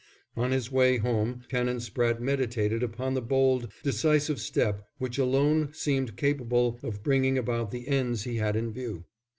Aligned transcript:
On 0.35 0.49
the 0.49 0.67
way 0.71 0.97
home 0.97 1.43
Canon 1.47 1.77
Spratte 1.77 2.19
meditated 2.19 2.81
upon 2.81 3.13
the 3.13 3.21
bold, 3.21 3.71
decisive 3.83 4.39
step 4.41 4.87
which 4.97 5.19
alone 5.19 5.71
seemed 5.73 6.17
capable 6.17 6.79
of 6.81 7.03
bringing 7.03 7.37
about 7.37 7.69
the 7.69 7.87
ends 7.87 8.23
he 8.23 8.37
had 8.37 8.55
in 8.55 8.73
view. 8.73 9.05